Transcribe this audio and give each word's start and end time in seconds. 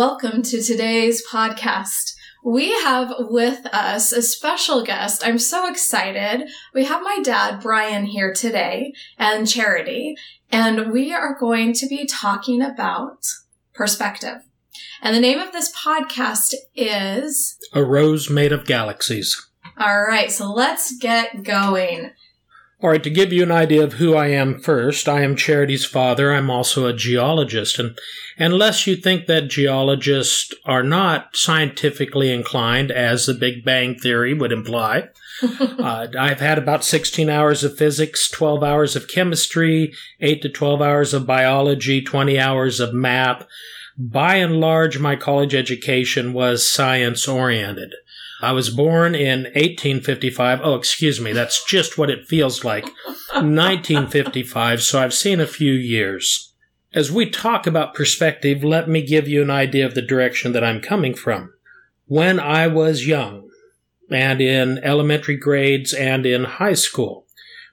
Welcome 0.00 0.40
to 0.44 0.62
today's 0.62 1.22
podcast. 1.30 2.14
We 2.42 2.72
have 2.72 3.12
with 3.18 3.66
us 3.66 4.12
a 4.12 4.22
special 4.22 4.82
guest. 4.82 5.22
I'm 5.26 5.38
so 5.38 5.68
excited. 5.68 6.48
We 6.72 6.86
have 6.86 7.02
my 7.02 7.18
dad, 7.22 7.60
Brian, 7.60 8.06
here 8.06 8.32
today 8.32 8.94
and 9.18 9.46
Charity, 9.46 10.16
and 10.50 10.90
we 10.90 11.12
are 11.12 11.38
going 11.38 11.74
to 11.74 11.86
be 11.86 12.06
talking 12.06 12.62
about 12.62 13.26
perspective. 13.74 14.38
And 15.02 15.14
the 15.14 15.20
name 15.20 15.38
of 15.38 15.52
this 15.52 15.70
podcast 15.76 16.54
is 16.74 17.58
A 17.74 17.84
Rose 17.84 18.30
Made 18.30 18.52
of 18.52 18.64
Galaxies. 18.64 19.50
All 19.76 20.00
right, 20.00 20.32
so 20.32 20.50
let's 20.50 20.96
get 20.96 21.42
going. 21.42 22.12
All 22.82 22.88
right, 22.88 23.02
to 23.02 23.10
give 23.10 23.30
you 23.30 23.42
an 23.42 23.52
idea 23.52 23.84
of 23.84 23.94
who 23.94 24.14
I 24.14 24.28
am 24.28 24.58
first, 24.58 25.06
I 25.06 25.20
am 25.20 25.36
Charity's 25.36 25.84
father. 25.84 26.32
I'm 26.32 26.48
also 26.48 26.86
a 26.86 26.94
geologist. 26.94 27.78
And 27.78 27.98
unless 28.38 28.86
you 28.86 28.96
think 28.96 29.26
that 29.26 29.50
geologists 29.50 30.54
are 30.64 30.82
not 30.82 31.36
scientifically 31.36 32.32
inclined, 32.32 32.90
as 32.90 33.26
the 33.26 33.34
Big 33.34 33.66
Bang 33.66 33.98
Theory 33.98 34.32
would 34.32 34.50
imply, 34.50 35.10
uh, 35.42 36.06
I've 36.18 36.40
had 36.40 36.56
about 36.56 36.82
16 36.82 37.28
hours 37.28 37.62
of 37.62 37.76
physics, 37.76 38.30
12 38.30 38.62
hours 38.62 38.96
of 38.96 39.08
chemistry, 39.08 39.92
8 40.20 40.40
to 40.40 40.48
12 40.48 40.80
hours 40.80 41.12
of 41.12 41.26
biology, 41.26 42.00
20 42.00 42.38
hours 42.38 42.80
of 42.80 42.94
math. 42.94 43.46
By 43.98 44.36
and 44.36 44.58
large, 44.58 44.98
my 44.98 45.16
college 45.16 45.54
education 45.54 46.32
was 46.32 46.72
science 46.72 47.28
oriented. 47.28 47.92
I 48.42 48.52
was 48.52 48.70
born 48.70 49.14
in 49.14 49.42
1855. 49.44 50.60
Oh, 50.62 50.74
excuse 50.74 51.20
me, 51.20 51.32
that's 51.32 51.64
just 51.64 51.98
what 51.98 52.10
it 52.10 52.26
feels 52.26 52.64
like. 52.64 52.84
1955, 53.32 54.82
so 54.82 55.00
I've 55.00 55.14
seen 55.14 55.40
a 55.40 55.46
few 55.46 55.72
years. 55.72 56.52
As 56.92 57.12
we 57.12 57.30
talk 57.30 57.66
about 57.66 57.94
perspective, 57.94 58.64
let 58.64 58.88
me 58.88 59.06
give 59.06 59.28
you 59.28 59.42
an 59.42 59.50
idea 59.50 59.86
of 59.86 59.94
the 59.94 60.02
direction 60.02 60.52
that 60.52 60.64
I'm 60.64 60.80
coming 60.80 61.14
from. 61.14 61.52
When 62.06 62.40
I 62.40 62.66
was 62.66 63.06
young, 63.06 63.48
and 64.10 64.40
in 64.40 64.78
elementary 64.82 65.36
grades 65.36 65.92
and 65.92 66.26
in 66.26 66.44
high 66.44 66.74
school, 66.74 67.26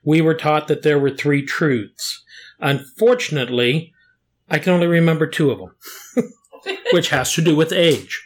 we 0.03 0.21
were 0.21 0.35
taught 0.35 0.67
that 0.67 0.83
there 0.83 0.99
were 0.99 1.09
three 1.09 1.43
truths. 1.43 2.23
Unfortunately, 2.59 3.93
I 4.49 4.59
can 4.59 4.73
only 4.73 4.87
remember 4.87 5.27
two 5.27 5.51
of 5.51 5.59
them, 5.59 6.31
which 6.93 7.09
has 7.09 7.33
to 7.33 7.41
do 7.41 7.55
with 7.55 7.73
age. 7.73 8.23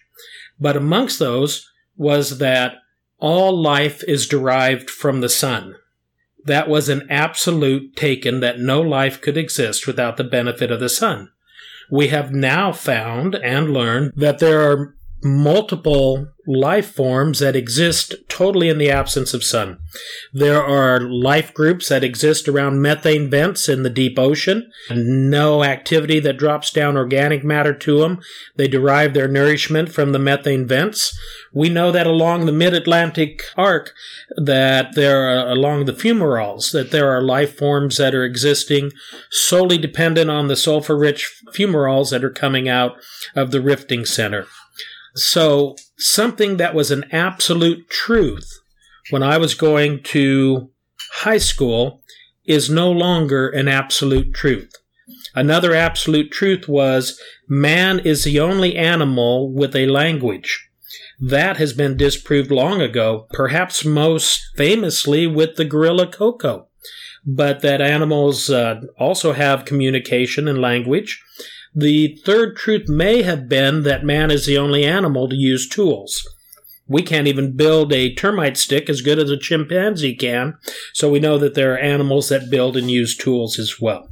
But 0.60 0.76
amongst 0.76 1.20
those, 1.20 1.71
was 2.02 2.40
that 2.40 2.78
all 3.20 3.62
life 3.62 4.04
is 4.08 4.28
derived 4.28 4.90
from 4.90 5.22
the 5.22 5.30
sun. 5.30 5.76
That 6.46 6.68
was 6.68 6.90
an 6.90 7.06
absolute 7.12 7.96
taken 7.96 8.40
that 8.40 8.60
no 8.60 8.82
life 8.82 9.22
could 9.22 9.38
exist 9.38 9.86
without 9.86 10.18
the 10.18 10.24
benefit 10.24 10.72
of 10.72 10.80
the 10.80 10.90
sun. 10.90 11.30
We 11.92 12.08
have 12.08 12.32
now 12.34 12.72
found 12.72 13.36
and 13.36 13.72
learned 13.72 14.14
that 14.16 14.40
there 14.40 14.62
are 14.62 14.96
multiple 15.22 16.28
life 16.48 16.92
forms 16.92 17.40
that 17.40 17.56
exist 17.56 18.16
totally 18.28 18.70
in 18.70 18.78
the 18.78 18.90
absence 18.90 19.34
of 19.34 19.44
sun. 19.44 19.78
There 20.34 20.64
are 20.64 21.00
life 21.00 21.54
groups 21.54 21.90
that 21.90 22.04
exist 22.04 22.48
around 22.48 22.82
methane 22.82 23.30
vents 23.30 23.70
in 23.70 23.84
the 23.84 23.90
deep 23.90 24.18
ocean. 24.18 24.72
No 24.90 25.64
activity 25.64 26.20
that 26.22 26.38
drops 26.38 26.72
down 26.72 26.98
organic 26.98 27.44
matter 27.44 27.74
to 27.74 28.00
them. 28.00 28.20
They 28.56 28.68
derive 28.68 29.14
their 29.14 29.28
nourishment 29.28 29.92
from 29.92 30.12
the 30.12 30.20
methane 30.20 30.68
vents. 30.68 31.18
We 31.54 31.70
know 31.70 31.92
that 31.92 32.08
along 32.08 32.46
the 32.46 32.52
mid-Atlantic 32.52 33.42
arc 33.56 33.94
that 34.36 34.96
there 34.96 35.28
are 35.28 35.50
along 35.50 35.86
the 35.86 35.94
fumaroles 35.94 36.72
that 36.72 36.92
there 36.92 37.10
are 37.10 37.22
life 37.22 37.58
forms 37.58 37.98
that 37.98 38.16
are 38.16 38.24
existing 38.24 38.92
solely 39.30 39.78
dependent 39.78 40.30
on 40.30 40.48
the 40.48 40.56
sulfur-rich 40.56 41.42
fumaroles 41.54 42.12
that 42.12 42.24
are 42.24 42.30
coming 42.30 42.70
out 42.70 42.96
of 43.36 43.52
the 43.52 43.62
rifting 43.62 44.06
center. 44.06 44.48
So 45.16 45.76
something 45.98 46.58
that 46.58 46.74
was 46.74 46.92
an 46.92 47.06
absolute 47.12 47.90
truth 47.90 48.50
when 49.10 49.24
I 49.24 49.38
was 49.38 49.54
going 49.54 50.04
to 50.04 50.70
high 51.16 51.38
school 51.38 52.02
is 52.46 52.70
no 52.70 52.92
longer 52.92 53.50
an 53.50 53.68
absolute 53.68 54.34
truth. 54.34 54.72
Another 55.36 55.74
absolute 55.74 56.32
truth 56.32 56.68
was 56.68 57.20
man 57.48 58.00
is 58.00 58.24
the 58.24 58.40
only 58.40 58.76
animal 58.76 59.52
with 59.52 59.76
a 59.76 59.86
language. 59.86 60.70
That 61.20 61.58
has 61.58 61.74
been 61.74 61.98
disproved 61.98 62.52
long 62.52 62.82
ago, 62.82 63.28
perhaps 63.32 63.86
most 63.86 64.42
famously 64.58 65.28
with 65.28 65.56
the 65.56 65.66
gorilla 65.66 66.08
Koko. 66.08 66.68
But 67.24 67.62
that 67.62 67.82
animals 67.82 68.50
uh, 68.50 68.82
also 68.98 69.34
have 69.34 69.66
communication 69.66 70.48
and 70.48 70.60
language, 70.60 71.24
the 71.74 72.20
third 72.26 72.58
truth 72.58 72.90
may 72.90 73.22
have 73.22 73.48
been 73.48 73.84
that 73.84 74.04
man 74.04 74.30
is 74.30 74.46
the 74.46 74.58
only 74.58 74.84
animal 74.84 75.30
to 75.30 75.36
use 75.36 75.68
tools. 75.68 76.28
We 76.88 77.02
can't 77.02 77.28
even 77.28 77.56
build 77.56 77.94
a 77.94 78.14
termite 78.14 78.58
stick 78.58 78.90
as 78.90 79.02
good 79.02 79.18
as 79.18 79.30
a 79.30 79.38
chimpanzee 79.38 80.16
can, 80.16 80.58
so 80.94 81.10
we 81.10 81.20
know 81.20 81.38
that 81.38 81.54
there 81.54 81.74
are 81.74 81.78
animals 81.78 82.28
that 82.30 82.50
build 82.50 82.76
and 82.76 82.92
use 82.92 83.16
tools 83.16 83.58
as 83.58 83.80
well. 83.80 84.10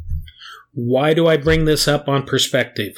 Why 0.73 1.13
do 1.13 1.27
I 1.27 1.35
bring 1.35 1.65
this 1.65 1.87
up 1.87 2.07
on 2.07 2.25
perspective? 2.25 2.97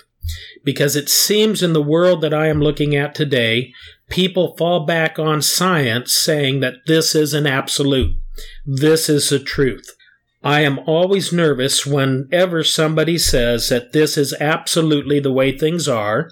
Because 0.63 0.95
it 0.95 1.09
seems 1.09 1.63
in 1.63 1.73
the 1.73 1.81
world 1.81 2.21
that 2.21 2.33
I 2.33 2.47
am 2.47 2.61
looking 2.61 2.95
at 2.95 3.15
today, 3.15 3.73
people 4.09 4.55
fall 4.57 4.85
back 4.85 5.17
on 5.17 5.41
science 5.41 6.13
saying 6.13 6.59
that 6.59 6.85
this 6.85 7.15
is 7.15 7.33
an 7.33 7.47
absolute. 7.47 8.15
This 8.63 9.09
is 9.09 9.29
the 9.29 9.39
truth. 9.39 9.95
I 10.43 10.61
am 10.61 10.79
always 10.87 11.31
nervous 11.31 11.85
whenever 11.85 12.63
somebody 12.63 13.17
says 13.17 13.69
that 13.69 13.93
this 13.93 14.17
is 14.17 14.33
absolutely 14.39 15.19
the 15.19 15.31
way 15.31 15.55
things 15.55 15.87
are, 15.87 16.31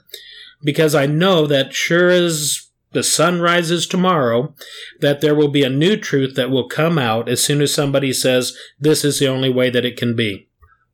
because 0.63 0.95
I 0.95 1.05
know 1.05 1.45
that 1.45 1.73
sure 1.73 2.09
as 2.09 2.69
the 2.91 3.03
sun 3.03 3.39
rises 3.39 3.85
tomorrow, 3.85 4.55
that 4.99 5.21
there 5.21 5.35
will 5.35 5.47
be 5.47 5.63
a 5.63 5.69
new 5.69 5.95
truth 5.95 6.35
that 6.35 6.49
will 6.49 6.67
come 6.67 6.97
out 6.97 7.29
as 7.29 7.43
soon 7.43 7.61
as 7.61 7.73
somebody 7.73 8.11
says 8.11 8.57
this 8.79 9.05
is 9.05 9.19
the 9.19 9.27
only 9.27 9.49
way 9.49 9.69
that 9.69 9.85
it 9.85 9.95
can 9.95 10.15
be. 10.15 10.47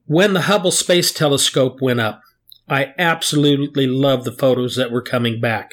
When 0.05 0.33
the 0.33 0.41
Hubble 0.41 0.71
Space 0.71 1.11
Telescope 1.13 1.81
went 1.81 2.01
up, 2.01 2.21
I 2.67 2.93
absolutely 2.97 3.87
love 3.87 4.23
the 4.23 4.31
photos 4.31 4.75
that 4.75 4.91
were 4.91 5.01
coming 5.01 5.39
back. 5.39 5.71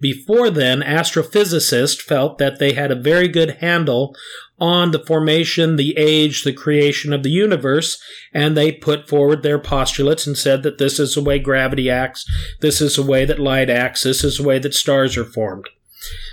Before 0.00 0.50
then, 0.50 0.80
astrophysicists 0.80 2.00
felt 2.00 2.38
that 2.38 2.58
they 2.58 2.74
had 2.74 2.90
a 2.90 2.96
very 2.96 3.28
good 3.28 3.56
handle 3.56 4.14
on 4.60 4.90
the 4.90 5.04
formation, 5.04 5.76
the 5.76 5.96
age, 5.96 6.42
the 6.44 6.52
creation 6.52 7.12
of 7.12 7.22
the 7.22 7.30
universe, 7.30 8.00
and 8.32 8.56
they 8.56 8.72
put 8.72 9.08
forward 9.08 9.42
their 9.42 9.58
postulates 9.58 10.26
and 10.26 10.36
said 10.36 10.62
that 10.62 10.78
this 10.78 10.98
is 10.98 11.14
the 11.14 11.22
way 11.22 11.38
gravity 11.38 11.90
acts, 11.90 12.24
this 12.60 12.80
is 12.80 12.96
the 12.96 13.02
way 13.02 13.24
that 13.24 13.38
light 13.38 13.70
acts, 13.70 14.02
this 14.02 14.22
is 14.22 14.38
the 14.38 14.44
way 14.44 14.58
that 14.58 14.74
stars 14.74 15.16
are 15.16 15.24
formed. 15.24 15.68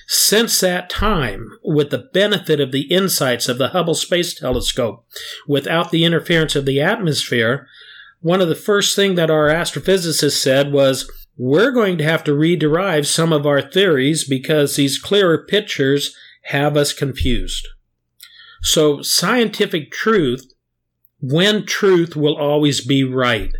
Since 0.08 0.60
that 0.60 0.90
time, 0.90 1.50
with 1.64 1.90
the 1.90 2.10
benefit 2.14 2.60
of 2.60 2.72
the 2.72 2.84
insights 2.92 3.50
of 3.50 3.58
the 3.58 3.70
Hubble 3.70 3.96
Space 3.96 4.36
Telescope, 4.36 5.04
without 5.48 5.90
the 5.90 6.04
interference 6.04 6.56
of 6.56 6.66
the 6.66 6.80
atmosphere, 6.80 7.68
one 8.26 8.42
of 8.42 8.48
the 8.48 8.56
first 8.56 8.96
things 8.96 9.18
that 9.18 9.30
our 9.30 9.50
astrophysicists 9.50 10.42
said 10.42 10.72
was, 10.72 11.08
we're 11.38 11.70
going 11.70 11.96
to 12.00 12.04
have 12.04 12.24
to 12.24 12.32
rederive 12.32 13.06
some 13.06 13.32
of 13.32 13.46
our 13.46 13.62
theories 13.62 14.28
because 14.28 14.76
these 14.76 14.98
clearer 14.98 15.46
pictures 15.46 16.16
have 16.46 16.76
us 16.76 16.92
confused. 16.92 17.68
So, 18.64 19.04
scientific 19.04 19.92
truth, 19.92 20.52
when 21.22 21.68
truth 21.68 22.16
will 22.16 22.36
always 22.36 22.84
be 22.84 23.04
right, 23.04 23.52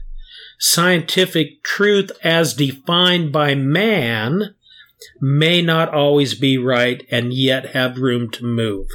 scientific 0.58 1.64
truth 1.64 2.12
as 2.24 2.56
defined 2.56 3.32
by 3.32 3.54
man 3.54 4.56
may 5.22 5.62
not 5.62 5.94
always 5.94 6.34
be 6.34 6.58
right 6.58 7.06
and 7.12 7.34
yet 7.34 7.76
have 7.76 8.00
room 8.00 8.32
to 8.32 8.44
move. 8.44 8.88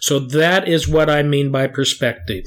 So, 0.00 0.18
that 0.18 0.66
is 0.66 0.88
what 0.88 1.08
I 1.08 1.22
mean 1.22 1.52
by 1.52 1.68
perspective. 1.68 2.46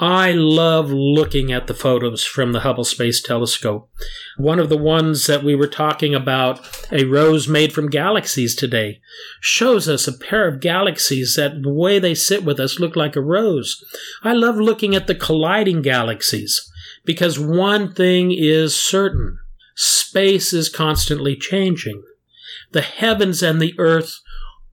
I 0.00 0.30
love 0.30 0.92
looking 0.92 1.50
at 1.50 1.66
the 1.66 1.74
photos 1.74 2.24
from 2.24 2.52
the 2.52 2.60
Hubble 2.60 2.84
Space 2.84 3.20
Telescope. 3.20 3.90
One 4.36 4.60
of 4.60 4.68
the 4.68 4.76
ones 4.76 5.26
that 5.26 5.42
we 5.42 5.56
were 5.56 5.66
talking 5.66 6.14
about, 6.14 6.60
a 6.92 7.04
rose 7.04 7.48
made 7.48 7.72
from 7.72 7.90
galaxies 7.90 8.54
today, 8.54 9.00
shows 9.40 9.88
us 9.88 10.06
a 10.06 10.16
pair 10.16 10.46
of 10.46 10.60
galaxies 10.60 11.34
that 11.34 11.62
the 11.62 11.72
way 11.72 11.98
they 11.98 12.14
sit 12.14 12.44
with 12.44 12.60
us 12.60 12.78
look 12.78 12.94
like 12.94 13.16
a 13.16 13.20
rose. 13.20 13.84
I 14.22 14.34
love 14.34 14.54
looking 14.54 14.94
at 14.94 15.08
the 15.08 15.16
colliding 15.16 15.82
galaxies 15.82 16.70
because 17.04 17.40
one 17.40 17.92
thing 17.92 18.30
is 18.30 18.78
certain. 18.78 19.38
Space 19.74 20.52
is 20.52 20.68
constantly 20.68 21.34
changing. 21.34 22.04
The 22.70 22.82
heavens 22.82 23.42
and 23.42 23.60
the 23.60 23.74
earth 23.78 24.20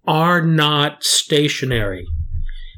are 0.06 0.44
not 0.44 1.04
stationary. 1.04 2.06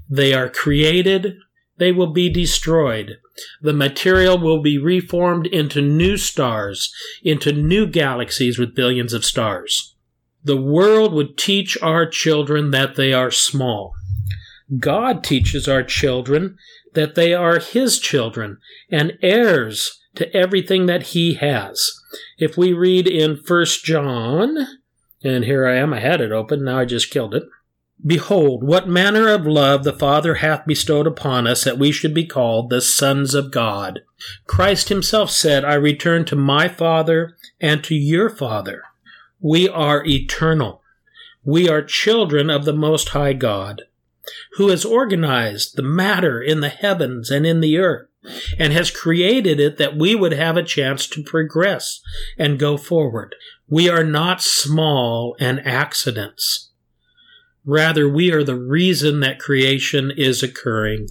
They 0.09 0.33
are 0.33 0.47
created, 0.47 1.35
they 1.77 1.91
will 1.91 2.11
be 2.11 2.29
destroyed. 2.29 3.17
The 3.61 3.73
material 3.73 4.37
will 4.37 4.61
be 4.61 4.77
reformed 4.77 5.47
into 5.47 5.81
new 5.81 6.17
stars, 6.17 6.93
into 7.23 7.51
new 7.51 7.87
galaxies 7.87 8.57
with 8.57 8.75
billions 8.75 9.13
of 9.13 9.25
stars. 9.25 9.95
The 10.43 10.57
world 10.61 11.13
would 11.13 11.37
teach 11.37 11.77
our 11.81 12.07
children 12.07 12.71
that 12.71 12.95
they 12.95 13.13
are 13.13 13.31
small. 13.31 13.93
God 14.79 15.23
teaches 15.23 15.67
our 15.67 15.83
children 15.83 16.57
that 16.93 17.15
they 17.15 17.33
are 17.33 17.59
His 17.59 17.99
children 17.99 18.57
and 18.89 19.17
heirs 19.21 19.99
to 20.17 20.35
everything 20.35 20.87
that 20.87 21.03
he 21.03 21.35
has. 21.35 21.91
If 22.37 22.57
we 22.57 22.73
read 22.73 23.07
in 23.07 23.37
First 23.37 23.85
John, 23.85 24.57
and 25.23 25.45
here 25.45 25.67
I 25.67 25.75
am, 25.77 25.93
I 25.93 25.99
had 25.99 26.21
it 26.21 26.31
open, 26.31 26.65
now 26.65 26.79
I 26.79 26.85
just 26.85 27.11
killed 27.11 27.35
it. 27.35 27.43
Behold, 28.05 28.63
what 28.63 28.87
manner 28.87 29.27
of 29.27 29.47
love 29.47 29.83
the 29.83 29.93
Father 29.93 30.35
hath 30.35 30.67
bestowed 30.67 31.07
upon 31.07 31.47
us 31.47 31.63
that 31.63 31.79
we 31.79 31.91
should 31.91 32.13
be 32.13 32.25
called 32.25 32.69
the 32.69 32.81
sons 32.81 33.33
of 33.33 33.51
God. 33.51 34.01
Christ 34.45 34.89
himself 34.89 35.31
said, 35.31 35.65
I 35.65 35.73
return 35.73 36.23
to 36.25 36.35
my 36.35 36.67
Father 36.67 37.35
and 37.59 37.83
to 37.83 37.95
your 37.95 38.29
Father. 38.29 38.83
We 39.39 39.67
are 39.67 40.05
eternal. 40.05 40.81
We 41.43 41.67
are 41.69 41.81
children 41.81 42.49
of 42.49 42.65
the 42.65 42.73
Most 42.73 43.09
High 43.09 43.33
God, 43.33 43.83
who 44.53 44.67
has 44.67 44.85
organized 44.85 45.75
the 45.75 45.83
matter 45.83 46.41
in 46.41 46.61
the 46.61 46.69
heavens 46.69 47.31
and 47.31 47.45
in 47.47 47.61
the 47.61 47.77
earth, 47.77 48.09
and 48.59 48.73
has 48.73 48.91
created 48.91 49.59
it 49.59 49.77
that 49.77 49.97
we 49.97 50.13
would 50.13 50.33
have 50.33 50.57
a 50.57 50.63
chance 50.63 51.07
to 51.07 51.23
progress 51.23 52.01
and 52.37 52.59
go 52.59 52.77
forward. 52.77 53.35
We 53.67 53.89
are 53.89 54.03
not 54.03 54.41
small 54.41 55.35
and 55.39 55.65
accidents. 55.65 56.71
Rather, 57.69 58.07
we 58.07 58.31
are 58.31 58.45
the 58.45 58.55
reason 58.55 59.19
that 59.19 59.39
creation 59.39 60.09
is 60.15 60.41
occurring, 60.41 61.09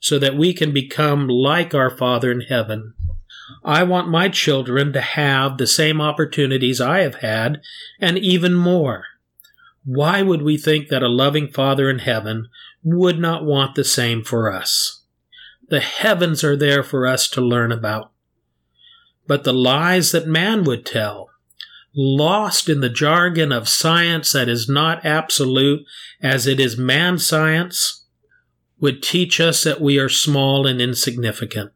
so 0.00 0.18
that 0.18 0.34
we 0.34 0.54
can 0.54 0.72
become 0.72 1.28
like 1.28 1.74
our 1.74 1.90
Father 1.90 2.32
in 2.32 2.40
heaven. 2.40 2.94
I 3.62 3.82
want 3.82 4.08
my 4.08 4.30
children 4.30 4.94
to 4.94 5.02
have 5.02 5.58
the 5.58 5.66
same 5.66 6.00
opportunities 6.00 6.80
I 6.80 7.00
have 7.00 7.16
had, 7.16 7.60
and 8.00 8.16
even 8.16 8.54
more. 8.54 9.04
Why 9.84 10.22
would 10.22 10.40
we 10.40 10.56
think 10.56 10.88
that 10.88 11.02
a 11.02 11.08
loving 11.08 11.48
Father 11.48 11.90
in 11.90 11.98
heaven 11.98 12.48
would 12.82 13.18
not 13.18 13.44
want 13.44 13.74
the 13.74 13.84
same 13.84 14.24
for 14.24 14.50
us? 14.50 15.02
The 15.68 15.80
heavens 15.80 16.42
are 16.42 16.56
there 16.56 16.82
for 16.82 17.06
us 17.06 17.28
to 17.30 17.42
learn 17.42 17.70
about. 17.70 18.12
But 19.26 19.44
the 19.44 19.52
lies 19.52 20.12
that 20.12 20.26
man 20.26 20.64
would 20.64 20.86
tell, 20.86 21.28
lost 21.94 22.68
in 22.68 22.80
the 22.80 22.88
jargon 22.88 23.52
of 23.52 23.68
science 23.68 24.32
that 24.32 24.48
is 24.48 24.68
not 24.68 25.04
absolute 25.04 25.84
as 26.22 26.46
it 26.46 26.60
is 26.60 26.76
man 26.76 27.18
science, 27.18 28.04
would 28.80 29.02
teach 29.02 29.40
us 29.40 29.64
that 29.64 29.80
we 29.80 29.98
are 29.98 30.08
small 30.08 30.66
and 30.66 30.80
insignificant. 30.80 31.72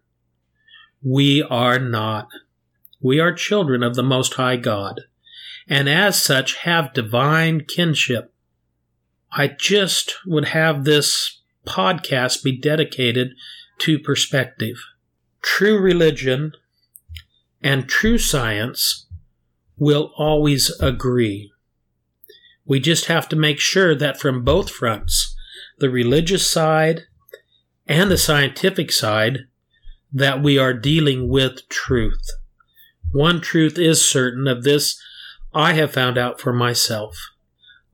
We 1.04 1.42
are 1.42 1.78
not. 1.78 2.28
We 3.00 3.18
are 3.18 3.32
children 3.32 3.82
of 3.82 3.96
the 3.96 4.04
Most 4.04 4.34
High 4.34 4.56
God, 4.56 5.00
and 5.66 5.88
as 5.88 6.22
such 6.22 6.58
have 6.58 6.92
divine 6.92 7.64
kinship. 7.64 8.32
I 9.32 9.48
just 9.48 10.14
would 10.26 10.46
have 10.46 10.84
this 10.84 11.40
podcast 11.66 12.44
be 12.44 12.56
dedicated 12.56 13.30
to 13.78 13.98
perspective. 13.98 14.76
True 15.42 15.78
religion 15.78 16.52
and 17.60 17.88
true 17.88 18.18
science 18.18 19.06
will 19.76 20.12
always 20.16 20.70
agree. 20.80 21.52
We 22.64 22.80
just 22.80 23.06
have 23.06 23.28
to 23.30 23.36
make 23.36 23.58
sure 23.58 23.94
that 23.94 24.20
from 24.20 24.44
both 24.44 24.70
fronts, 24.70 25.34
the 25.78 25.90
religious 25.90 26.46
side 26.50 27.02
and 27.86 28.10
the 28.10 28.18
scientific 28.18 28.92
side, 28.92 29.40
that 30.12 30.42
we 30.42 30.58
are 30.58 30.74
dealing 30.74 31.28
with 31.28 31.68
truth. 31.68 32.30
One 33.10 33.40
truth 33.40 33.78
is 33.78 34.04
certain 34.04 34.46
of 34.46 34.62
this 34.62 35.00
I 35.54 35.74
have 35.74 35.92
found 35.92 36.16
out 36.16 36.40
for 36.40 36.52
myself. 36.52 37.16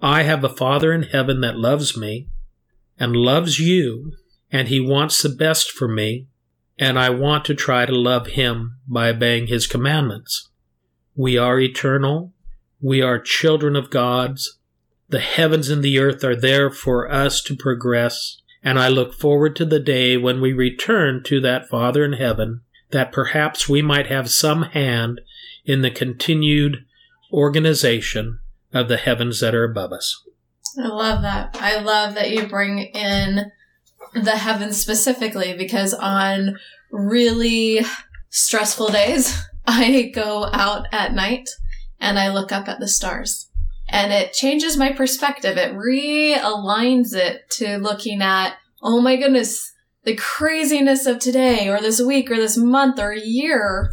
I 0.00 0.22
have 0.22 0.44
a 0.44 0.48
Father 0.48 0.92
in 0.92 1.04
heaven 1.04 1.40
that 1.40 1.56
loves 1.56 1.96
me 1.96 2.28
and 2.98 3.16
loves 3.16 3.58
you, 3.58 4.12
and 4.50 4.68
He 4.68 4.80
wants 4.80 5.22
the 5.22 5.28
best 5.28 5.70
for 5.70 5.88
me, 5.88 6.28
and 6.78 6.98
I 6.98 7.10
want 7.10 7.44
to 7.46 7.54
try 7.54 7.86
to 7.86 7.92
love 7.92 8.28
Him 8.28 8.78
by 8.86 9.08
obeying 9.08 9.48
His 9.48 9.66
commandments. 9.66 10.47
We 11.18 11.36
are 11.36 11.58
eternal. 11.58 12.32
We 12.80 13.02
are 13.02 13.18
children 13.18 13.74
of 13.74 13.90
God's. 13.90 14.60
The 15.08 15.18
heavens 15.18 15.68
and 15.68 15.82
the 15.82 15.98
earth 15.98 16.22
are 16.22 16.36
there 16.36 16.70
for 16.70 17.10
us 17.10 17.42
to 17.42 17.56
progress. 17.56 18.40
And 18.62 18.78
I 18.78 18.86
look 18.86 19.12
forward 19.12 19.56
to 19.56 19.64
the 19.64 19.80
day 19.80 20.16
when 20.16 20.40
we 20.40 20.52
return 20.52 21.24
to 21.24 21.40
that 21.40 21.68
Father 21.68 22.04
in 22.04 22.12
heaven, 22.12 22.60
that 22.92 23.10
perhaps 23.10 23.68
we 23.68 23.82
might 23.82 24.06
have 24.06 24.30
some 24.30 24.62
hand 24.62 25.20
in 25.64 25.82
the 25.82 25.90
continued 25.90 26.84
organization 27.32 28.38
of 28.72 28.86
the 28.86 28.96
heavens 28.96 29.40
that 29.40 29.56
are 29.56 29.64
above 29.64 29.92
us. 29.92 30.22
I 30.80 30.86
love 30.86 31.22
that. 31.22 31.56
I 31.60 31.80
love 31.80 32.14
that 32.14 32.30
you 32.30 32.46
bring 32.46 32.78
in 32.78 33.50
the 34.14 34.36
heavens 34.36 34.80
specifically 34.80 35.52
because 35.56 35.94
on 35.94 36.60
really 36.92 37.84
stressful 38.30 38.90
days, 38.90 39.36
I 39.68 40.10
go 40.14 40.46
out 40.52 40.86
at 40.92 41.12
night 41.12 41.48
and 42.00 42.18
I 42.18 42.32
look 42.32 42.52
up 42.52 42.68
at 42.68 42.80
the 42.80 42.88
stars. 42.88 43.50
And 43.90 44.12
it 44.12 44.32
changes 44.32 44.76
my 44.76 44.92
perspective. 44.92 45.56
It 45.56 45.74
realigns 45.74 47.14
it 47.14 47.48
to 47.52 47.76
looking 47.76 48.22
at, 48.22 48.54
oh 48.82 49.00
my 49.00 49.16
goodness, 49.16 49.72
the 50.04 50.16
craziness 50.16 51.06
of 51.06 51.18
today 51.18 51.68
or 51.68 51.80
this 51.80 52.00
week 52.00 52.30
or 52.30 52.36
this 52.36 52.56
month 52.56 52.98
or 52.98 53.12
year 53.12 53.92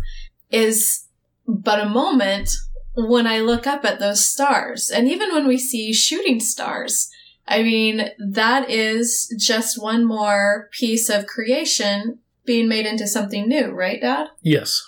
is 0.49 1.05
but 1.47 1.79
a 1.79 1.89
moment 1.89 2.49
when 2.95 3.27
I 3.27 3.39
look 3.39 3.67
up 3.67 3.83
at 3.83 3.99
those 3.99 4.25
stars. 4.25 4.89
And 4.89 5.09
even 5.09 5.33
when 5.33 5.45
we 5.45 5.57
see 5.57 5.93
shooting 5.93 6.39
stars, 6.39 7.09
I 7.47 7.63
mean, 7.63 8.09
that 8.17 8.69
is 8.69 9.33
just 9.37 9.81
one 9.81 10.05
more 10.05 10.69
piece 10.71 11.09
of 11.09 11.27
creation 11.27 12.19
being 12.45 12.69
made 12.69 12.85
into 12.85 13.07
something 13.07 13.47
new, 13.47 13.71
right, 13.71 13.99
Dad? 13.99 14.27
Yes. 14.41 14.81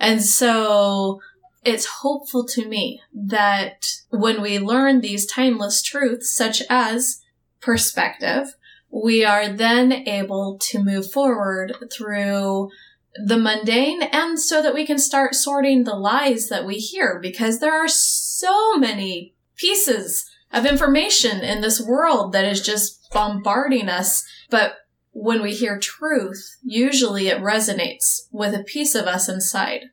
And 0.00 0.24
so 0.24 1.20
it's 1.62 2.00
hopeful 2.00 2.46
to 2.46 2.66
me 2.66 3.00
that 3.14 3.84
when 4.08 4.40
we 4.40 4.58
learn 4.58 5.00
these 5.00 5.26
timeless 5.26 5.82
truths, 5.82 6.34
such 6.34 6.62
as 6.70 7.20
perspective, 7.60 8.56
we 8.90 9.24
are 9.24 9.48
then 9.48 9.92
able 9.92 10.58
to 10.70 10.82
move 10.82 11.12
forward 11.12 11.74
through 11.92 12.70
the 13.14 13.36
mundane 13.36 14.02
and 14.04 14.40
so 14.40 14.62
that 14.62 14.74
we 14.74 14.86
can 14.86 14.98
start 14.98 15.34
sorting 15.34 15.84
the 15.84 15.94
lies 15.94 16.48
that 16.48 16.64
we 16.64 16.76
hear 16.76 17.18
because 17.20 17.58
there 17.58 17.74
are 17.74 17.88
so 17.88 18.76
many 18.76 19.34
pieces 19.56 20.24
of 20.52 20.64
information 20.64 21.40
in 21.40 21.60
this 21.60 21.80
world 21.80 22.32
that 22.32 22.44
is 22.44 22.60
just 22.60 23.08
bombarding 23.12 23.88
us. 23.88 24.24
But 24.48 24.76
when 25.12 25.42
we 25.42 25.54
hear 25.54 25.78
truth, 25.78 26.56
usually 26.62 27.28
it 27.28 27.42
resonates 27.42 28.26
with 28.30 28.54
a 28.54 28.64
piece 28.64 28.94
of 28.94 29.06
us 29.06 29.28
inside. 29.28 29.86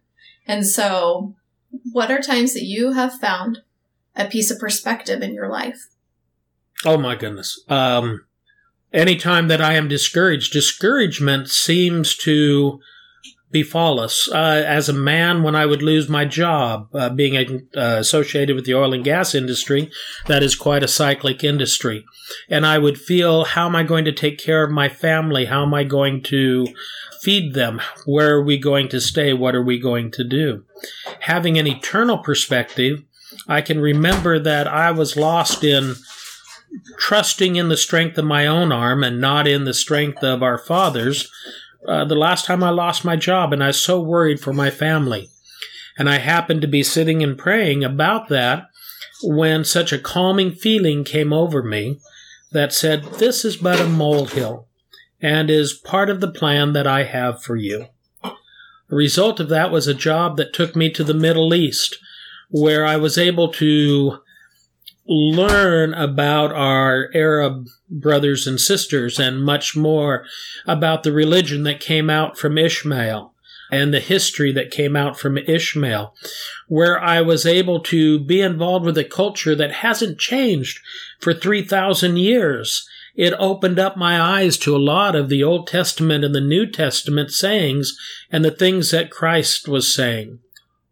And 0.46 0.66
so, 0.66 1.36
what 1.92 2.12
are 2.12 2.22
times 2.22 2.54
that 2.54 2.64
you 2.64 2.94
have 2.94 3.20
found 3.20 3.60
a 4.16 4.26
piece 4.26 4.52
of 4.52 4.60
perspective 4.60 5.22
in 5.22 5.34
your 5.34 5.50
life? 5.50 5.88
Oh 6.86 6.98
my 6.98 7.16
goodness. 7.16 7.62
Um, 7.68 8.26
anytime 8.94 9.48
that 9.48 9.62
I 9.62 9.74
am 9.74 9.88
discouraged, 9.88 10.54
discouragement 10.54 11.50
seems 11.50 12.16
to 12.18 12.80
befall 13.50 14.00
us. 14.00 14.30
Uh, 14.32 14.64
as 14.66 14.90
a 14.90 14.94
man, 14.94 15.42
when 15.42 15.56
I 15.56 15.66
would 15.66 15.82
lose 15.82 16.10
my 16.10 16.26
job, 16.26 16.90
uh, 16.94 17.10
being 17.10 17.68
uh, 17.76 17.98
associated 18.00 18.56
with 18.56 18.66
the 18.66 18.74
oil 18.74 18.94
and 18.94 19.04
gas 19.04 19.34
industry, 19.34 19.90
that 20.28 20.44
is 20.44 20.56
quite 20.56 20.84
a 20.84 20.88
cyclic 20.88 21.44
industry. 21.44 22.04
And 22.50 22.66
I 22.66 22.78
would 22.78 23.00
feel, 23.00 23.46
how 23.46 23.68
am 23.68 23.76
I 23.76 23.84
going 23.84 24.06
to 24.06 24.12
take 24.12 24.38
care 24.38 24.64
of 24.64 24.72
my 24.72 24.90
family? 24.90 25.46
How 25.46 25.64
am 25.64 25.74
I 25.74 25.84
going 25.84 26.24
to 26.24 26.68
feed 27.22 27.54
them? 27.54 27.82
Where 28.06 28.36
are 28.36 28.44
we 28.44 28.58
going 28.58 28.90
to 28.90 29.00
stay? 29.00 29.34
What 29.34 29.56
are 29.56 29.64
we 29.64 29.80
going 29.80 30.12
to 30.12 30.24
do? 30.24 30.66
Having 31.22 31.58
an 31.58 31.68
eternal 31.68 32.18
perspective, 32.18 33.04
I 33.48 33.62
can 33.62 33.80
remember 33.80 34.40
that 34.40 34.68
I 34.68 34.92
was 34.92 35.16
lost 35.16 35.64
in 35.64 35.96
trusting 36.98 37.56
in 37.56 37.70
the 37.70 37.78
strength 37.78 38.18
of 38.18 38.26
my 38.26 38.46
own 38.46 38.74
arm 38.74 39.04
and 39.04 39.22
not 39.22 39.48
in 39.48 39.64
the 39.64 39.74
strength 39.74 40.22
of 40.24 40.44
our 40.44 40.58
fathers 40.58 41.32
uh, 41.88 42.06
the 42.06 42.16
last 42.16 42.46
time 42.46 42.64
I 42.64 42.70
lost 42.70 43.06
my 43.06 43.16
job, 43.16 43.54
and 43.54 43.64
I 43.64 43.68
was 43.68 43.84
so 43.84 44.02
worried 44.02 44.40
for 44.40 44.54
my 44.54 44.70
family. 44.70 45.30
And 45.98 46.10
I 46.10 46.20
happened 46.20 46.62
to 46.62 46.68
be 46.68 46.84
sitting 46.84 47.24
and 47.24 47.38
praying 47.38 47.84
about 47.84 48.30
that 48.30 48.70
when 49.24 49.66
such 49.66 49.92
a 49.92 50.00
calming 50.00 50.52
feeling 50.52 51.04
came 51.04 51.34
over 51.34 51.64
me 51.64 52.00
that 52.52 52.74
said, 52.74 53.04
This 53.04 53.44
is 53.44 53.58
but 53.58 53.82
a 53.82 53.88
molehill 53.88 54.68
and 55.22 55.50
is 55.50 55.74
part 55.74 56.10
of 56.10 56.22
the 56.22 56.32
plan 56.32 56.74
that 56.74 56.86
I 56.86 57.04
have 57.04 57.42
for 57.42 57.56
you. 57.56 57.88
The 58.24 58.96
result 58.96 59.40
of 59.40 59.50
that 59.50 59.72
was 59.72 59.88
a 59.88 59.94
job 59.94 60.38
that 60.38 60.54
took 60.54 60.76
me 60.76 60.92
to 60.92 61.04
the 61.04 61.14
Middle 61.14 61.54
East, 61.54 61.98
where 62.50 62.86
I 62.86 62.96
was 62.96 63.18
able 63.18 63.52
to 63.54 64.20
learn 65.08 65.94
about 65.94 66.52
our 66.52 67.10
Arab 67.14 67.68
brothers 67.90 68.46
and 68.46 68.60
sisters 68.60 69.20
and 69.20 69.44
much 69.44 69.76
more 69.76 70.26
about 70.66 71.04
the 71.04 71.12
religion 71.12 71.64
that 71.64 71.80
came 71.80 72.10
out 72.10 72.38
from 72.38 72.58
Ishmael. 72.58 73.34
and 73.70 73.94
the 73.94 74.00
history 74.00 74.54
that 74.54 74.72
came 74.72 74.96
out 74.96 75.20
from 75.20 75.38
Ishmael, 75.38 76.16
where 76.70 76.98
I 77.04 77.20
was 77.20 77.46
able 77.46 77.82
to 77.82 78.18
be 78.18 78.40
involved 78.40 78.86
with 78.86 78.98
a 78.98 79.04
culture 79.04 79.56
that 79.56 79.74
hasn't 79.74 80.20
changed 80.20 80.80
for 81.20 81.34
3,000 81.34 82.16
years. 82.16 82.88
It 83.14 83.34
opened 83.38 83.78
up 83.78 83.98
my 83.98 84.22
eyes 84.22 84.58
to 84.60 84.74
a 84.74 84.80
lot 84.80 85.16
of 85.16 85.28
the 85.28 85.44
Old 85.44 85.68
Testament 85.68 86.24
and 86.24 86.34
the 86.34 86.40
New 86.40 86.66
Testament 86.66 87.32
sayings 87.32 87.98
and 88.32 88.46
the 88.46 88.52
things 88.52 88.92
that 88.92 89.12
Christ 89.12 89.68
was 89.68 89.94
saying. 89.94 90.40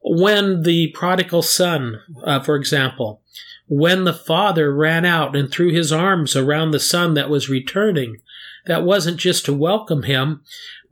When 0.04 0.64
the 0.64 0.92
prodigal 0.94 1.44
son, 1.44 2.02
uh, 2.26 2.42
for 2.42 2.58
example, 2.58 3.22
when 3.68 4.04
the 4.04 4.14
father 4.14 4.74
ran 4.74 5.06
out 5.06 5.36
and 5.36 5.52
threw 5.52 5.72
his 5.72 5.92
arms 5.92 6.36
around 6.36 6.72
the 6.72 6.80
son 6.80 7.14
that 7.16 7.30
was 7.30 7.50
returning, 7.50 8.18
that 8.66 8.84
wasn't 8.84 9.18
just 9.18 9.46
to 9.46 9.54
welcome 9.54 10.04
him, 10.04 10.42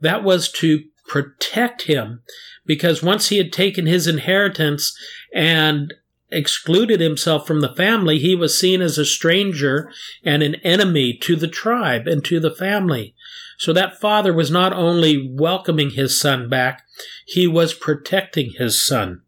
that 0.00 0.24
was 0.24 0.50
to 0.50 0.84
protect 1.06 1.82
him. 1.82 2.22
Because 2.66 3.02
once 3.02 3.28
he 3.28 3.38
had 3.38 3.52
taken 3.52 3.86
his 3.86 4.06
inheritance 4.06 4.96
and 5.32 5.92
excluded 6.30 7.00
himself 7.00 7.46
from 7.46 7.60
the 7.60 7.74
family, 7.74 8.18
he 8.18 8.34
was 8.34 8.58
seen 8.58 8.80
as 8.80 8.98
a 8.98 9.04
stranger 9.04 9.90
and 10.24 10.42
an 10.42 10.56
enemy 10.56 11.16
to 11.18 11.36
the 11.36 11.48
tribe 11.48 12.06
and 12.06 12.24
to 12.24 12.40
the 12.40 12.50
family. 12.50 13.14
So 13.58 13.72
that 13.72 14.00
father 14.00 14.32
was 14.32 14.50
not 14.50 14.72
only 14.72 15.30
welcoming 15.32 15.90
his 15.90 16.18
son 16.20 16.48
back, 16.48 16.82
he 17.26 17.46
was 17.46 17.72
protecting 17.72 18.52
his 18.58 18.84
son. 18.84 19.22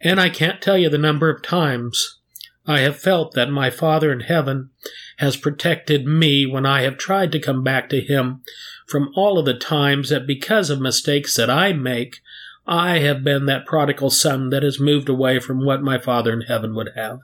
And 0.00 0.20
I 0.20 0.28
can't 0.28 0.60
tell 0.60 0.76
you 0.76 0.88
the 0.88 0.98
number 0.98 1.30
of 1.30 1.42
times 1.42 2.18
I 2.66 2.80
have 2.80 2.98
felt 2.98 3.34
that 3.34 3.50
my 3.50 3.70
Father 3.70 4.12
in 4.12 4.20
heaven 4.20 4.70
has 5.18 5.36
protected 5.36 6.06
me 6.06 6.46
when 6.46 6.64
I 6.64 6.82
have 6.82 6.96
tried 6.96 7.32
to 7.32 7.40
come 7.40 7.64
back 7.64 7.88
to 7.88 8.00
Him 8.00 8.42
from 8.86 9.10
all 9.16 9.38
of 9.38 9.46
the 9.46 9.54
times 9.54 10.10
that 10.10 10.26
because 10.26 10.70
of 10.70 10.80
mistakes 10.80 11.36
that 11.36 11.50
I 11.50 11.72
make, 11.72 12.20
I 12.66 12.98
have 12.98 13.24
been 13.24 13.46
that 13.46 13.66
prodigal 13.66 14.10
son 14.10 14.50
that 14.50 14.62
has 14.62 14.78
moved 14.78 15.08
away 15.08 15.40
from 15.40 15.64
what 15.64 15.82
my 15.82 15.98
Father 15.98 16.32
in 16.32 16.42
heaven 16.42 16.74
would 16.76 16.90
have. 16.94 17.20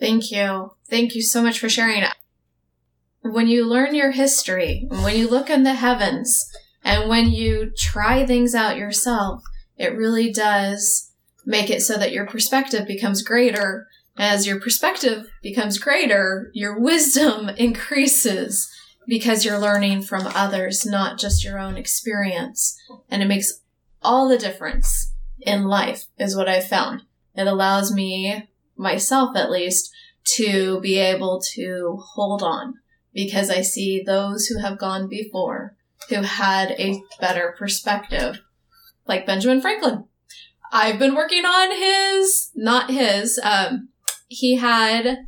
Thank 0.00 0.32
you. 0.32 0.72
Thank 0.88 1.14
you 1.14 1.22
so 1.22 1.42
much 1.42 1.60
for 1.60 1.68
sharing. 1.68 2.04
When 3.22 3.46
you 3.46 3.64
learn 3.64 3.94
your 3.94 4.10
history, 4.10 4.86
when 4.90 5.16
you 5.16 5.28
look 5.28 5.48
in 5.48 5.62
the 5.62 5.74
heavens, 5.74 6.50
and 6.82 7.08
when 7.08 7.30
you 7.30 7.72
try 7.76 8.26
things 8.26 8.54
out 8.54 8.76
yourself, 8.76 9.42
it 9.76 9.96
really 9.96 10.32
does 10.32 11.12
make 11.46 11.70
it 11.70 11.80
so 11.80 11.96
that 11.96 12.12
your 12.12 12.26
perspective 12.26 12.86
becomes 12.86 13.22
greater 13.22 13.86
as 14.16 14.46
your 14.46 14.60
perspective 14.60 15.26
becomes 15.42 15.78
greater, 15.78 16.50
your 16.54 16.78
wisdom 16.78 17.48
increases 17.56 18.70
because 19.06 19.44
you're 19.44 19.58
learning 19.58 20.02
from 20.02 20.26
others, 20.28 20.86
not 20.86 21.18
just 21.18 21.44
your 21.44 21.58
own 21.58 21.76
experience. 21.76 22.76
And 23.10 23.22
it 23.22 23.26
makes 23.26 23.60
all 24.02 24.28
the 24.28 24.38
difference 24.38 25.12
in 25.40 25.64
life, 25.64 26.06
is 26.18 26.36
what 26.36 26.48
I've 26.48 26.68
found. 26.68 27.02
It 27.34 27.46
allows 27.46 27.92
me, 27.92 28.48
myself 28.76 29.36
at 29.36 29.50
least, 29.50 29.90
to 30.36 30.80
be 30.80 30.98
able 30.98 31.42
to 31.54 31.98
hold 32.14 32.42
on 32.42 32.74
because 33.12 33.50
I 33.50 33.60
see 33.60 34.02
those 34.02 34.46
who 34.46 34.58
have 34.58 34.78
gone 34.78 35.08
before 35.08 35.76
who 36.08 36.22
had 36.22 36.72
a 36.72 37.02
better 37.20 37.54
perspective, 37.58 38.40
like 39.06 39.26
Benjamin 39.26 39.60
Franklin. 39.60 40.04
I've 40.72 40.98
been 40.98 41.14
working 41.14 41.44
on 41.44 41.76
his, 41.76 42.50
not 42.54 42.90
his, 42.90 43.38
um, 43.42 43.88
he 44.34 44.56
had 44.56 45.26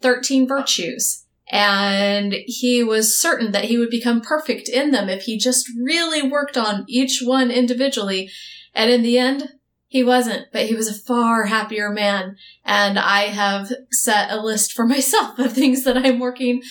13 0.00 0.48
virtues 0.48 1.26
and 1.50 2.34
he 2.46 2.82
was 2.82 3.20
certain 3.20 3.52
that 3.52 3.64
he 3.64 3.76
would 3.76 3.90
become 3.90 4.20
perfect 4.20 4.68
in 4.68 4.92
them 4.92 5.08
if 5.08 5.22
he 5.22 5.36
just 5.36 5.68
really 5.82 6.22
worked 6.22 6.56
on 6.56 6.84
each 6.88 7.20
one 7.24 7.50
individually. 7.50 8.30
And 8.72 8.90
in 8.90 9.02
the 9.02 9.18
end, 9.18 9.48
he 9.88 10.04
wasn't, 10.04 10.46
but 10.52 10.66
he 10.66 10.76
was 10.76 10.88
a 10.88 10.94
far 10.94 11.46
happier 11.46 11.90
man. 11.90 12.36
And 12.64 12.98
I 12.98 13.22
have 13.22 13.72
set 13.90 14.30
a 14.30 14.40
list 14.40 14.72
for 14.72 14.86
myself 14.86 15.38
of 15.38 15.52
things 15.52 15.82
that 15.84 15.98
I'm 15.98 16.20
working 16.20 16.62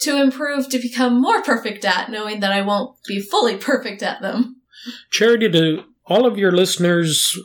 to 0.00 0.20
improve 0.20 0.68
to 0.68 0.78
become 0.78 1.20
more 1.20 1.42
perfect 1.42 1.84
at, 1.84 2.10
knowing 2.10 2.40
that 2.40 2.52
I 2.52 2.60
won't 2.60 2.96
be 3.06 3.20
fully 3.20 3.56
perfect 3.58 4.02
at 4.02 4.20
them. 4.20 4.60
Charity, 5.10 5.48
do 5.48 5.84
all 6.06 6.26
of 6.26 6.38
your 6.38 6.52
listeners 6.52 7.38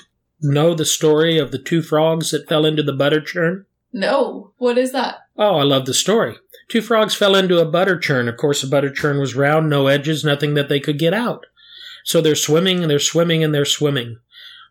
know 0.43 0.73
the 0.73 0.85
story 0.85 1.37
of 1.37 1.51
the 1.51 1.57
two 1.57 1.81
frogs 1.81 2.31
that 2.31 2.47
fell 2.47 2.65
into 2.65 2.83
the 2.83 2.93
butter 2.93 3.21
churn? 3.21 3.65
No. 3.91 4.51
What 4.57 4.77
is 4.77 4.91
that? 4.91 5.19
Oh, 5.37 5.57
I 5.57 5.63
love 5.63 5.85
the 5.85 5.93
story. 5.93 6.35
Two 6.69 6.81
frogs 6.81 7.15
fell 7.15 7.35
into 7.35 7.59
a 7.59 7.65
butter 7.65 7.97
churn. 7.97 8.27
Of 8.27 8.37
course, 8.37 8.61
the 8.61 8.67
butter 8.67 8.91
churn 8.91 9.19
was 9.19 9.35
round, 9.35 9.69
no 9.69 9.87
edges, 9.87 10.23
nothing 10.23 10.53
that 10.55 10.69
they 10.69 10.79
could 10.79 10.99
get 10.99 11.13
out. 11.13 11.45
So 12.03 12.21
they're 12.21 12.35
swimming 12.35 12.81
and 12.81 12.89
they're 12.89 12.99
swimming 12.99 13.43
and 13.43 13.53
they're 13.53 13.65
swimming. 13.65 14.17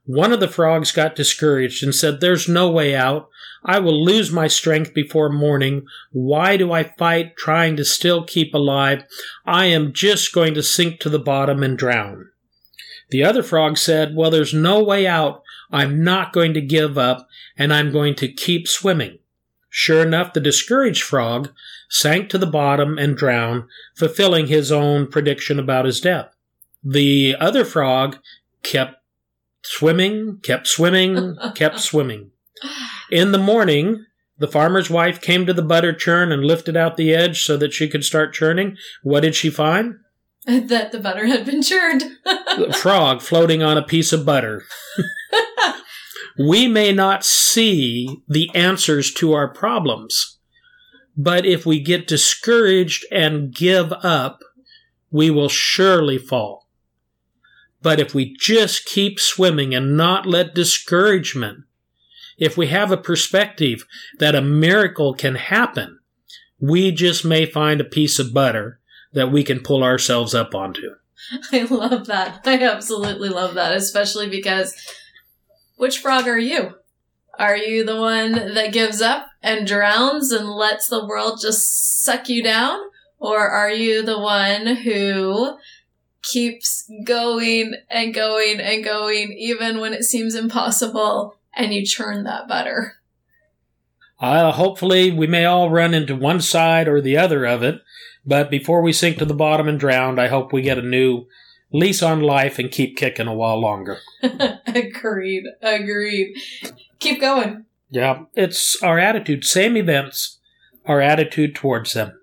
One 0.04 0.32
of 0.32 0.40
the 0.40 0.48
frogs 0.48 0.90
got 0.90 1.14
discouraged 1.14 1.82
and 1.84 1.94
said, 1.94 2.20
There's 2.20 2.48
no 2.48 2.70
way 2.70 2.94
out. 2.94 3.28
I 3.64 3.78
will 3.78 4.04
lose 4.04 4.32
my 4.32 4.48
strength 4.48 4.92
before 4.92 5.30
morning. 5.30 5.86
Why 6.10 6.56
do 6.56 6.72
I 6.72 6.82
fight 6.82 7.36
trying 7.36 7.76
to 7.76 7.84
still 7.84 8.24
keep 8.24 8.52
alive? 8.52 9.04
I 9.46 9.66
am 9.66 9.92
just 9.92 10.32
going 10.32 10.54
to 10.54 10.62
sink 10.62 10.98
to 11.00 11.08
the 11.08 11.20
bottom 11.20 11.62
and 11.62 11.78
drown. 11.78 12.30
The 13.10 13.22
other 13.22 13.44
frog 13.44 13.78
said, 13.78 14.16
Well, 14.16 14.30
there's 14.30 14.52
no 14.52 14.82
way 14.82 15.06
out. 15.06 15.41
I'm 15.72 16.04
not 16.04 16.32
going 16.32 16.54
to 16.54 16.60
give 16.60 16.98
up 16.98 17.26
and 17.56 17.72
I'm 17.72 17.90
going 17.90 18.14
to 18.16 18.32
keep 18.32 18.68
swimming. 18.68 19.18
Sure 19.70 20.02
enough, 20.02 20.34
the 20.34 20.40
discouraged 20.40 21.02
frog 21.02 21.50
sank 21.88 22.28
to 22.28 22.38
the 22.38 22.46
bottom 22.46 22.98
and 22.98 23.16
drowned, 23.16 23.64
fulfilling 23.96 24.46
his 24.46 24.70
own 24.70 25.06
prediction 25.06 25.58
about 25.58 25.86
his 25.86 26.00
death. 26.00 26.34
The 26.84 27.36
other 27.40 27.64
frog 27.64 28.18
kept 28.62 28.96
swimming, 29.62 30.40
kept 30.42 30.66
swimming, 30.66 31.36
kept 31.54 31.80
swimming. 31.80 32.32
In 33.10 33.32
the 33.32 33.38
morning, 33.38 34.04
the 34.38 34.48
farmer's 34.48 34.90
wife 34.90 35.20
came 35.20 35.46
to 35.46 35.54
the 35.54 35.62
butter 35.62 35.92
churn 35.92 36.32
and 36.32 36.44
lifted 36.44 36.76
out 36.76 36.96
the 36.96 37.14
edge 37.14 37.42
so 37.42 37.56
that 37.56 37.72
she 37.72 37.88
could 37.88 38.04
start 38.04 38.34
churning. 38.34 38.76
What 39.02 39.20
did 39.20 39.34
she 39.34 39.48
find? 39.50 39.96
That 40.46 40.90
the 40.90 40.98
butter 40.98 41.26
had 41.26 41.46
been 41.46 41.62
churned. 41.62 42.02
the 42.24 42.76
frog 42.76 43.22
floating 43.22 43.62
on 43.62 43.78
a 43.78 43.82
piece 43.82 44.12
of 44.12 44.26
butter. 44.26 44.64
we 46.38 46.66
may 46.66 46.92
not 46.92 47.24
see 47.24 48.22
the 48.28 48.50
answers 48.54 49.12
to 49.14 49.32
our 49.34 49.46
problems, 49.46 50.38
but 51.16 51.46
if 51.46 51.64
we 51.64 51.78
get 51.78 52.08
discouraged 52.08 53.06
and 53.12 53.54
give 53.54 53.92
up, 53.92 54.40
we 55.12 55.30
will 55.30 55.48
surely 55.48 56.18
fall. 56.18 56.68
But 57.80 58.00
if 58.00 58.14
we 58.14 58.34
just 58.36 58.84
keep 58.84 59.20
swimming 59.20 59.74
and 59.74 59.96
not 59.96 60.26
let 60.26 60.54
discouragement, 60.54 61.64
if 62.36 62.56
we 62.56 62.68
have 62.68 62.90
a 62.90 62.96
perspective 62.96 63.84
that 64.18 64.34
a 64.34 64.40
miracle 64.40 65.14
can 65.14 65.34
happen, 65.36 65.98
we 66.58 66.90
just 66.90 67.24
may 67.24 67.44
find 67.46 67.80
a 67.80 67.84
piece 67.84 68.18
of 68.18 68.34
butter 68.34 68.80
that 69.12 69.32
we 69.32 69.44
can 69.44 69.60
pull 69.60 69.82
ourselves 69.82 70.34
up 70.34 70.54
onto. 70.54 70.94
I 71.52 71.62
love 71.62 72.06
that. 72.06 72.42
I 72.46 72.58
absolutely 72.58 73.28
love 73.28 73.54
that, 73.54 73.76
especially 73.76 74.28
because 74.28 74.74
which 75.76 75.98
frog 75.98 76.26
are 76.28 76.38
you? 76.38 76.74
Are 77.38 77.56
you 77.56 77.84
the 77.84 77.96
one 77.96 78.32
that 78.54 78.72
gives 78.72 79.00
up 79.00 79.26
and 79.42 79.66
drowns 79.66 80.32
and 80.32 80.48
lets 80.48 80.88
the 80.88 81.06
world 81.06 81.40
just 81.40 82.02
suck 82.02 82.28
you 82.28 82.42
down? 82.42 82.78
Or 83.18 83.48
are 83.48 83.70
you 83.70 84.02
the 84.02 84.18
one 84.18 84.76
who 84.76 85.56
keeps 86.22 86.90
going 87.04 87.74
and 87.90 88.12
going 88.12 88.60
and 88.60 88.84
going 88.84 89.32
even 89.32 89.80
when 89.80 89.92
it 89.92 90.04
seems 90.04 90.34
impossible 90.34 91.36
and 91.54 91.72
you 91.72 91.84
churn 91.84 92.24
that 92.24 92.48
butter? 92.48 92.96
Uh, 94.20 94.52
hopefully, 94.52 95.10
we 95.10 95.26
may 95.26 95.44
all 95.44 95.68
run 95.68 95.94
into 95.94 96.14
one 96.14 96.40
side 96.40 96.86
or 96.86 97.00
the 97.00 97.16
other 97.16 97.44
of 97.44 97.62
it, 97.64 97.82
but 98.24 98.50
before 98.50 98.82
we 98.82 98.92
sink 98.92 99.18
to 99.18 99.24
the 99.24 99.34
bottom 99.34 99.68
and 99.68 99.78
drown, 99.78 100.18
I 100.18 100.28
hope 100.28 100.52
we 100.52 100.62
get 100.62 100.78
a 100.78 100.82
new 100.82 101.26
lease 101.72 102.02
on 102.02 102.20
life 102.20 102.58
and 102.58 102.70
keep 102.70 102.96
kicking 102.96 103.26
a 103.26 103.34
while 103.34 103.60
longer. 103.60 103.98
agreed. 104.66 105.44
Agreed. 105.60 106.36
Keep 106.98 107.20
going. 107.20 107.64
Yeah, 107.90 108.24
it's 108.34 108.80
our 108.82 108.98
attitude. 108.98 109.44
Same 109.44 109.76
events, 109.76 110.38
our 110.86 111.00
attitude 111.00 111.54
towards 111.54 111.92
them. 111.92 112.18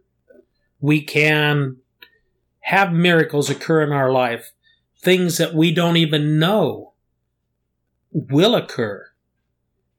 We 0.79 1.01
can 1.01 1.77
have 2.61 2.93
miracles 2.93 3.49
occur 3.49 3.83
in 3.83 3.91
our 3.91 4.11
life, 4.11 4.51
things 4.97 5.37
that 5.37 5.53
we 5.53 5.73
don't 5.73 5.97
even 5.97 6.39
know 6.39 6.93
will 8.11 8.55
occur 8.55 9.09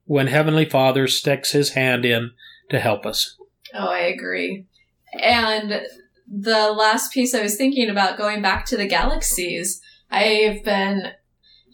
when 0.05 0.27
Heavenly 0.27 0.65
Father 0.65 1.07
sticks 1.07 1.51
his 1.51 1.71
hand 1.71 2.05
in 2.05 2.31
to 2.69 2.79
help 2.79 3.05
us. 3.05 3.37
Oh, 3.73 3.87
I 3.87 3.99
agree. 3.99 4.65
And 5.13 5.81
the 6.27 6.71
last 6.71 7.11
piece 7.11 7.33
I 7.33 7.41
was 7.41 7.57
thinking 7.57 7.89
about 7.89 8.17
going 8.17 8.41
back 8.41 8.65
to 8.67 8.77
the 8.77 8.87
galaxies, 8.87 9.81
I've 10.09 10.63
been, 10.63 11.11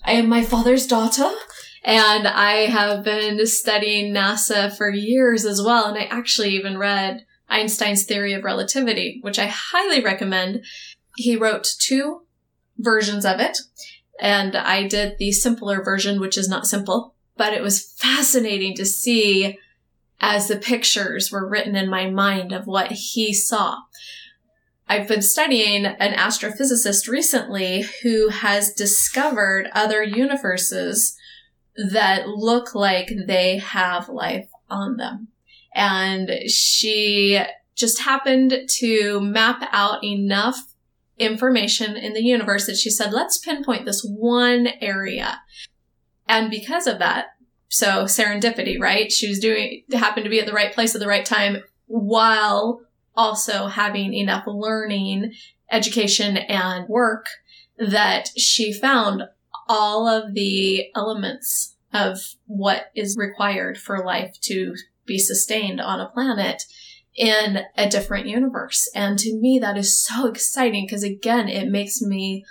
I 0.03 0.13
am 0.13 0.27
my 0.27 0.44
father's 0.44 0.88
daughter. 0.88 1.29
And 1.84 2.27
I 2.27 2.65
have 2.65 3.03
been 3.03 3.46
studying 3.48 4.13
NASA 4.13 4.75
for 4.75 4.89
years 4.89 5.46
as 5.46 5.62
well. 5.62 5.86
And 5.86 5.98
I 5.98 6.03
actually 6.03 6.50
even 6.50 6.77
read 6.77 7.25
Einstein's 7.48 8.03
theory 8.03 8.34
of 8.34 8.44
relativity, 8.44 9.20
which 9.22 9.39
I 9.39 9.46
highly 9.46 10.01
recommend. 10.01 10.65
He 11.15 11.38
wrote 11.38 11.67
two 11.79 12.22
versions 12.77 13.25
of 13.25 13.39
it. 13.39 13.60
And 14.20 14.56
I 14.56 14.88
did 14.88 15.17
the 15.17 15.32
simpler 15.32 15.82
version, 15.84 16.20
which 16.20 16.38
is 16.38 16.50
not 16.50 16.67
simple, 16.67 17.15
but 17.38 17.53
it 17.53 17.62
was 17.62 17.94
fascinating 17.94 18.75
to 18.75 18.86
see 18.86 19.58
as 20.20 20.48
the 20.48 20.58
pictures 20.58 21.32
were 21.32 21.48
written 21.48 21.76
in 21.76 21.90
my 21.90 22.10
mind 22.10 22.52
of 22.52 22.68
what 22.68 22.92
he 22.92 23.34
saw. 23.34 23.78
I've 24.90 25.08
been 25.08 25.22
studying 25.22 25.86
an 25.86 26.14
astrophysicist 26.14 27.10
recently 27.10 27.86
who 28.04 28.30
has 28.30 28.74
discovered 28.74 29.70
other 29.74 30.02
universes 30.02 31.16
that 31.92 32.28
look 32.28 32.74
like 32.74 33.12
they 33.28 33.58
have 33.58 34.10
life 34.10 34.50
on 34.70 34.98
them. 34.98 35.28
And 35.76 36.50
she 36.50 37.40
just 37.76 38.02
happened 38.02 38.58
to 38.80 39.22
map 39.22 39.68
out 39.72 40.04
enough 40.04 40.58
information 41.20 41.96
in 41.96 42.14
the 42.14 42.24
universe 42.24 42.66
that 42.66 42.78
she 42.78 42.90
said, 42.90 43.12
let's 43.12 43.38
pinpoint 43.38 43.86
this 43.86 44.04
one 44.04 44.68
area. 44.82 45.42
And 46.28 46.50
because 46.50 46.88
of 46.88 47.00
that, 47.00 47.28
so 47.70 48.06
serendipity, 48.06 48.80
right? 48.80 49.12
She 49.12 49.28
was 49.28 49.40
doing, 49.40 49.84
happened 49.92 50.24
to 50.24 50.30
be 50.30 50.40
at 50.40 50.46
the 50.46 50.54
right 50.54 50.74
place 50.74 50.96
at 50.96 51.02
the 51.02 51.08
right 51.08 51.26
time 51.26 51.58
while 51.86 52.82
also 53.16 53.68
having 53.68 54.14
enough 54.14 54.44
learning, 54.48 55.34
education, 55.72 56.38
and 56.38 56.88
work 56.88 57.26
that 57.78 58.30
she 58.38 58.72
found 58.72 59.24
all 59.68 60.08
of 60.08 60.34
the 60.34 60.86
elements 60.96 61.76
of 61.94 62.20
what 62.46 62.92
is 62.96 63.18
required 63.18 63.78
for 63.78 64.06
life 64.06 64.38
to 64.42 64.76
be 65.06 65.18
sustained 65.18 65.82
on 65.82 66.00
a 66.00 66.10
planet 66.10 66.64
in 67.16 67.60
a 67.76 67.90
different 67.90 68.28
universe. 68.28 68.90
And 68.94 69.18
to 69.20 69.36
me, 69.36 69.60
that 69.60 69.78
is 69.78 69.98
so 69.98 70.28
exciting 70.28 70.86
because 70.86 71.04
again, 71.04 71.50
it 71.50 71.68
makes 71.68 72.02
me 72.02 72.46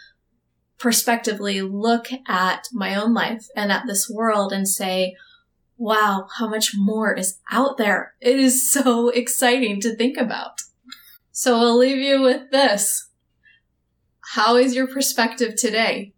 prospectively 0.78 1.62
look 1.62 2.08
at 2.28 2.68
my 2.72 2.94
own 2.94 3.14
life 3.14 3.46
and 3.56 3.72
at 3.72 3.86
this 3.86 4.10
world 4.10 4.52
and 4.52 4.68
say, 4.68 5.16
wow, 5.78 6.26
how 6.38 6.48
much 6.48 6.72
more 6.76 7.14
is 7.14 7.38
out 7.50 7.76
there. 7.76 8.14
It 8.20 8.38
is 8.38 8.70
so 8.70 9.08
exciting 9.14 9.80
to 9.82 9.94
think 9.94 10.16
about. 10.16 10.60
So 11.32 11.56
I'll 11.56 11.76
leave 11.76 11.98
you 11.98 12.22
with 12.22 12.50
this. 12.50 13.08
How 14.34 14.56
is 14.56 14.74
your 14.74 14.86
perspective 14.86 15.54
today? 15.56 16.12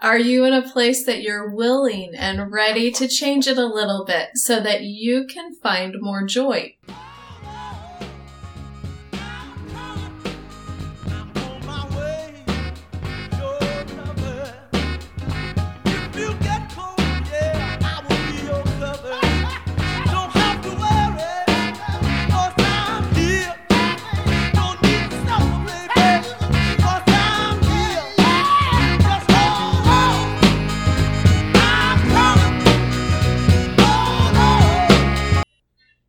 Are 0.00 0.18
you 0.18 0.44
in 0.44 0.52
a 0.52 0.68
place 0.68 1.06
that 1.06 1.22
you're 1.22 1.48
willing 1.48 2.12
and 2.16 2.50
ready 2.50 2.90
to 2.92 3.06
change 3.06 3.46
it 3.46 3.56
a 3.56 3.66
little 3.66 4.04
bit 4.04 4.30
so 4.34 4.58
that 4.60 4.82
you 4.82 5.26
can 5.26 5.54
find 5.54 5.94
more 6.00 6.26
joy? 6.26 6.76